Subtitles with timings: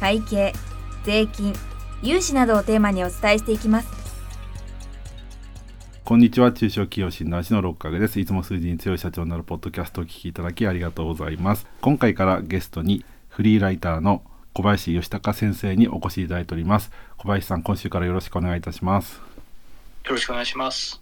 [0.00, 0.52] 会計
[1.04, 1.54] 税金
[2.02, 4.04] 融資などをテーマにお伝えしていきます。
[6.04, 6.52] こんにちは。
[6.52, 8.20] 中小企業診断士の六角です。
[8.20, 11.66] いつも数字に強い社長になるポッドキャストをお聞きいただきありがとうございます。
[11.80, 16.90] 今回からゲストにフリーライターの小林義孝先生にお越しいただいております。
[17.16, 19.16] 小林さん今週からよろしくお願いいたします。
[20.04, 21.00] よろしくお願いします。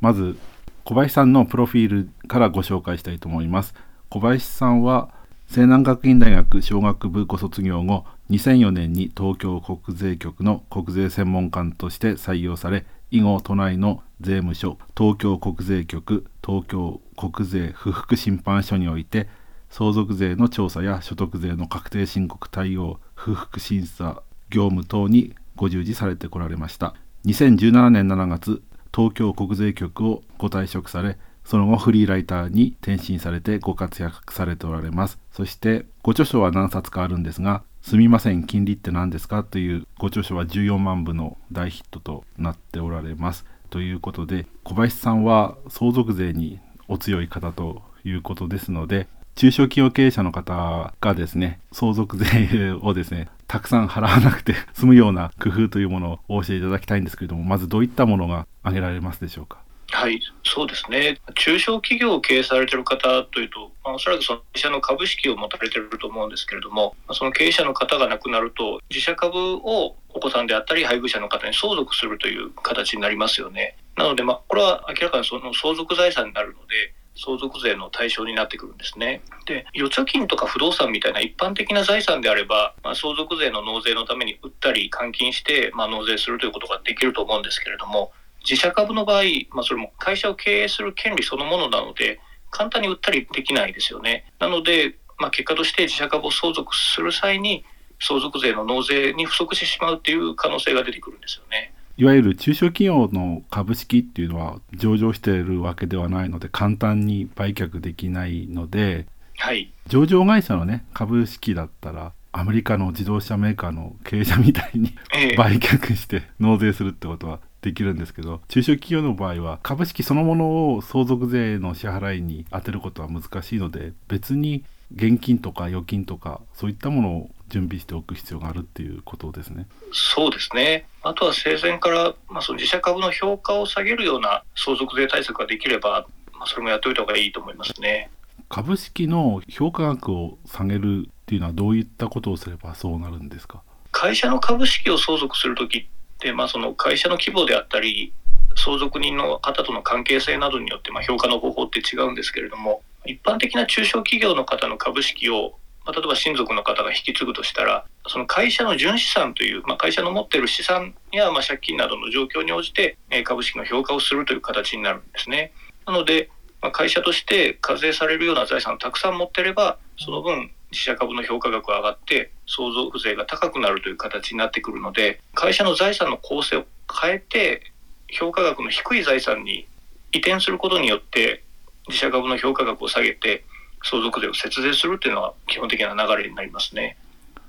[0.00, 0.38] まず
[0.84, 3.74] 小林さんのプロフィールからご紹介したいと思います。
[4.08, 5.10] 小林さんは
[5.50, 19.26] 西南学院大学商学部ご卒業後2004年に東京国税局の国税専門官として採用され以後都内の税務署東京国税局東京国税不服審判所において
[19.70, 26.94] 相続税の調査や所得税の確定申告対応不服審査業務等にご従事されてこられました。
[27.24, 28.62] 2017年7月
[28.94, 31.16] 東京国税局をご退職され
[31.48, 35.18] その後フリーライターに転身されてご活躍されておられます。
[35.32, 43.46] そしてご著書は何冊かあるんですが「すみません金利って何ですか?」というご著書は14万部の大ヒットとなっておられます。
[43.70, 59.60] ということで小林さんは相続税にお強い方ということですので中小企業経営者の方がですね相続税をですねたくさん払わなくて済むような工夫というものをお教えいただきたいんですけれどもまずどういったものが挙げられますでしょうか？
[59.98, 61.18] はい、そうですね。
[61.34, 73.76] 中小企業を経営されている方というと、まあ、おそらくその会社の株式を持たれていると思うんですけれども、その経営者の方が亡くなると、自社株をお子さんであったり配偶者の方に相続するという形になりますよね。
[73.96, 79.20] なので、まあ、これは明らかにその相続財産になるので、相続税の対象になってくるんですね。
[79.46, 88.12] で、預貯金とか不動産みたいな一般的な財産であれば、まあ、相続税の納税のために売ったり換金して、まあ、納税するということができると思うんですけれども、
[88.42, 94.24] 自社株の場合、まあ、それも会社を経営する権利そのものなので、簡単に売ったりできないですよね。
[94.38, 97.64] なので、まあ、結果として自社株を相続する際に、
[98.00, 101.72] 相続税の納税に不足してしまうっていう可能性が出てくるんですよね。
[101.96, 109.06] いわゆる中小企業の株式っていうのは上場しているわけではないので簡単に売却できないので、
[109.36, 124.64] はい、上場会社のね株式だったらアメリカの自動車メーカーの経営者みたいに、ええ、売却して納税するってことはできるんですけど中小企業の場合は株式そのものを相続税の支払いに充てることは難しいので別に
[124.94, 129.66] 現金とか預金とかそういったものを準備しておく必要があるっていうことですね。
[129.92, 130.86] そうですね。
[131.02, 138.10] あとは生前から、まあ、その自社株の評価を下げるような相続税対策ができれば、まあ、それもやっておいた方がいいと思いますね。
[138.48, 143.62] 株式の評価額を下げるっていうのはどういったことをすればそうなるんですか？
[143.92, 145.88] 会社の株式を相続するとき
[146.20, 148.12] で、まあ、その会社の規模であったり、
[148.56, 165.52] 相続人の方との関係性などによって、ま、評価の方法って違うんですけれども、一般的な中小企業の方の株式を、ま、例えば親族の方が引き継ぐとしたら、その会社の純資産という、まあ、会社の持ってる資産や、ま、借金などの状況に応じて、え株式の評価をするという形になるんですね。
[165.86, 166.30] なので、
[166.60, 176.64] まあ、会社として課税されるような財産をたくさん持ってれば、その分、自社株の評価額が上がって相続税が高くなるという形になってくるので会社の財産の構成を
[177.00, 177.72] 変えて
[178.08, 179.66] 評価額の低い財産に
[180.12, 181.42] 移転することによって
[181.88, 183.44] 自社株の評価額を下げて
[183.82, 186.96] 相続税を節税するというのは基本的な流れになりますね。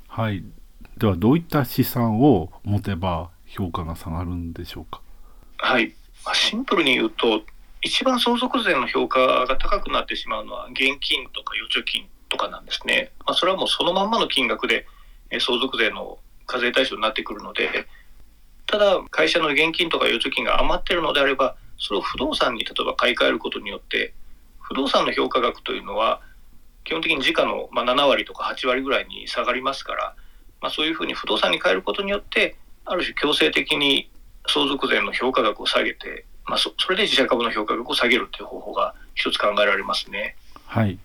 [0.08, 0.44] はい。
[0.97, 5.02] ではどういった資産を持てば評価が下がるんでしょうか？
[5.58, 5.94] はい。
[6.34, 7.41] シンプルに言うと
[7.81, 13.12] 一番相続税の評価が高くなってしまうのは現金とか預貯金とかなんですね。
[13.25, 14.85] まあ、それはもうそのまんまの金額で
[15.40, 17.87] 相続税の課税対象になってくるので、
[18.66, 24.14] ただ会社の現金とか預貯金が余ってるのであれば、それを不動産に例えば買い替えることによって、
[24.59, 26.22] 不動産の評価額というのは、
[26.84, 30.16] 基本的に時価のま7割とか8割ぐらいに下がりますから、
[30.61, 32.55] まあ、そういうふうに不動産に変えることによって、
[32.85, 34.09] ある種強制的に
[34.47, 40.35] 相続税の評価額を下げて、まあ、それで自社株の評価額を下げるという方法が一つ考えられますね。
[40.66, 40.97] はい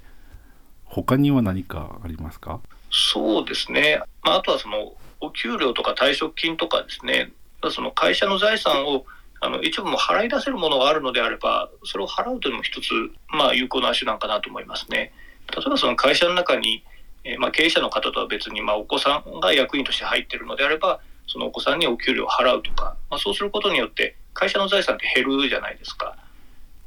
[0.95, 2.61] 他には何かありますか？
[2.91, 7.33] そうですね、まあ、あとはそのお給料とか退職金とかですね、
[7.71, 9.05] その会社の財産を
[9.41, 12.93] あの一部も払い出せるものがあるのであれば、それを払うというのも一つ、
[13.29, 15.13] まあ、有効な手段かなと思いますね。
[15.51, 16.85] 例えばその会社の中に
[17.27, 26.19] えー、まあ、経営者の方とは別に、まあ、お子さんが役員として入っているのであればそのお子さんにお給料を払うとか、まあ、そうすることによって会社の財産って減るじゃないですか。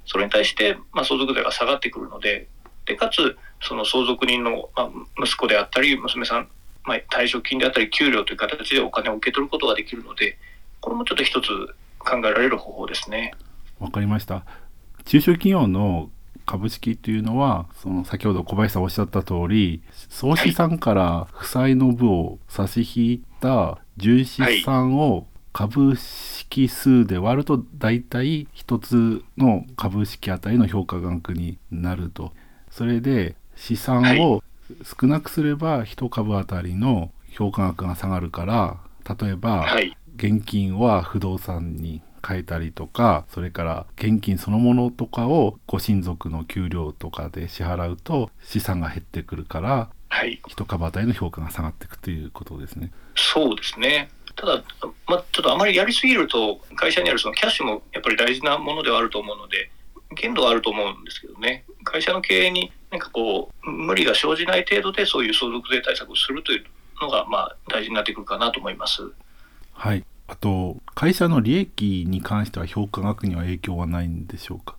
[0.05, 2.47] それに対して、まあ、相続税が下がってくるので
[2.87, 4.89] でかつその相続人の、ま、
[5.21, 6.49] 息子であったり娘さん、
[6.83, 10.37] まあ、退職金であったり給料という形でお金を受け取ることができるので
[10.79, 11.47] これもちょっと一つ
[11.99, 13.33] 考えられる方法ですね。
[13.79, 14.43] わかりました。
[15.05, 16.09] 中小企業の
[16.45, 32.31] 株式というのはその先ほど小林さんおっしゃった通り総資産から負債の部を差し引いた純資産を株式数で割ると大体1つの株式あたりの評価額になると
[32.77, 34.43] それで資産を
[34.83, 38.77] 少なくすれば1株あたりの評価額が下がるから
[39.19, 39.65] 例えば
[40.15, 52.91] 現金は不動産に変えたりとかそれから現金そのものとかをご親族の給料とかで支払うと資産が減ってくるから、はい、一株当たりの評価が下がっていくということですね。
[53.15, 54.11] そうですね。
[54.35, 54.63] ただ、
[55.07, 59.71] まあ、ちょっとあまりやりすぎると会社にあるそのキャッシュもやっぱり大事なものではあると思うので
[60.15, 66.65] 限度はあると思うんですけどね会社の経営に何かこう無理が生じない程度でそういう相続税対策をするという
[67.01, 69.01] のがまあ大事になってくるかなと思います。
[69.73, 70.03] はい。
[70.27, 74.75] あと会社の利益に関しては評価額には影響はないんでしょうか？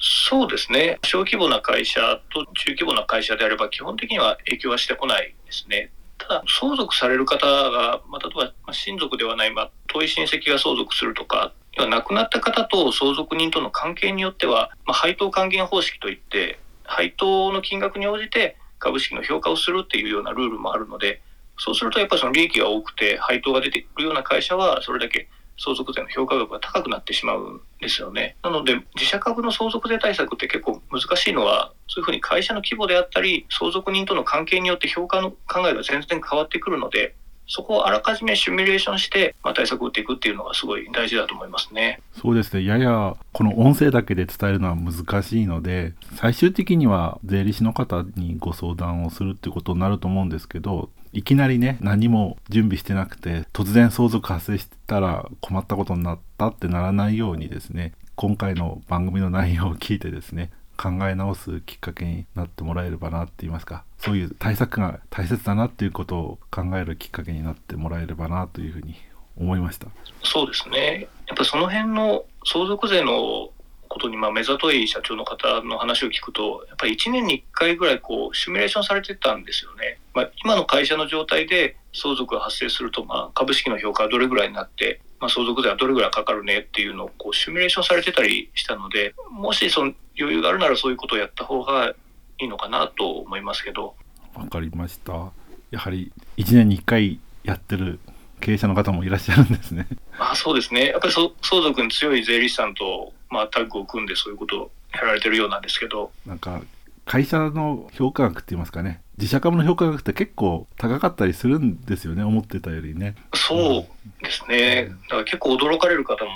[0.00, 0.98] そうですね。
[1.02, 2.00] 小規模な会社
[2.32, 5.90] と中規模な会社であれば基本的には影響はしてこないですね。
[6.18, 11.52] ただ相続される方が、まあ、例えば親族ではない、まあ、遠い親戚が相続するとか
[11.86, 21.20] 亡くなった方と相続人との関係によっては、まあ、配当還元方式といって配当の金額に応じて株式の評価をするっていうようなルールもあるので
[21.58, 25.28] そうするとやっぱりその利益が多くて配当が出てくるような会社はそれだけ
[25.58, 28.36] 相続税の評価額が高くなってしまうんですよね。
[28.44, 37.16] なので自社株の相続税対策って結構難しいのはそういうふうに会社の規模であったり相続人との関係によって評価の考えが全然変わってくるので
[37.48, 42.00] そこをあらかじめシミュレーションして、まあ、対策を打っていくっていうのがすごい大事だと思いますね。
[42.12, 42.64] そうですね。
[42.64, 63.84] ややこの音声だけで伝えるのは難しいので、最終的には税理士の方にご相談をするっていうことになると思うんですけど、いきなりね何も準備してなくて突然相続発生してたら困ったことになったってならないようにですね今回の番組の内容を聞いてですね考え直すきっかけになってもらえればなって言いますか。
[63.98, 68.94] そういう対策が大切だなっていうことを考えるきっかけになってもらえればなというふうに
[69.36, 69.88] 思いました。
[70.22, 71.08] そうですね。
[71.26, 73.50] やっぱその辺の相続税の
[73.88, 79.98] ことにまあ目ざとい社長の方の話を聞くとやっぱり1年に1回ぐらいこうシミュレーションされてたんですよね。
[80.14, 91.94] まあ、今の会社の状態で相続が発生すると、まあ、株式の評価はどれぐらいになって、まあ、相続税はどれぐらいかかるねっていうのをこうシミュレーションされてたりしたのでもしその余裕があるならそういうことをやった方が
[92.38, 93.94] いいのかなと思いますけど。
[94.34, 95.32] わかりました。
[95.70, 97.98] やはり1年に1回やってる
[98.40, 99.86] 経営者の方もいらっしゃるんですね。
[100.18, 100.86] まあそうですね。
[100.86, 101.32] やっぱり相
[101.62, 106.12] 続に強い税理士さんとまあタッグを組んでそういうことをやられてるようなんですけど。
[106.26, 106.62] なんか
[107.04, 109.00] 会社の評価額って言いますかね。
[109.18, 112.22] 自社株の評価額って結構高かったりするんですよね。
[112.22, 113.16] 思ってたよりね。
[113.34, 114.90] そうですね。
[115.02, 116.30] だから結構驚かれる方も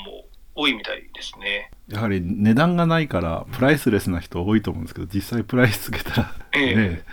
[0.56, 1.70] 多いみたいですね。
[1.88, 7.04] やはり値段がないからプライスレスな人多いと思うんですけど実際プライスつけたらね、ええ、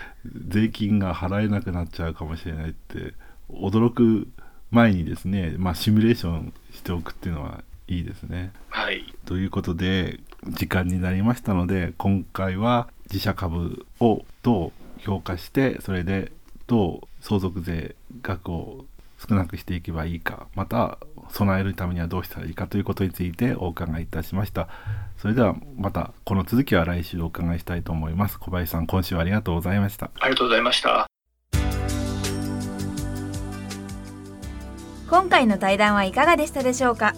[0.48, 3.13] 税金が払えなくなっちゃうかもしれないって
[3.50, 4.27] 驚く
[4.71, 8.52] 前にですね、まあ、シミュレーションしておくっていうのはいいですね。
[8.69, 16.31] はい、ということで時間になりましたので今回は自社株をどう評価してそれで
[16.68, 18.85] どう相続税額を
[19.18, 20.97] 少なくしていけばいいかまた
[21.29, 24.69] 備えるためにはどうしたらいいかということについてお伺いいたしました。
[25.18, 28.39] それではまたこの続きは来週お伺いしたいと思います。
[28.39, 30.09] 小林さん今週はありがとうございました。
[30.19, 31.07] ありがとうございました。
[35.09, 37.13] 今回の対談はいかがでしたでしょうか？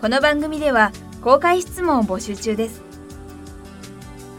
[0.00, 2.83] この番組では公開質問を募集中です